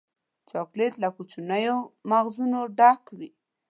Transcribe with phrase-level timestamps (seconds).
[0.49, 1.77] چاکلېټ له کوچنیو
[2.09, 3.29] مغزونو ډک وي.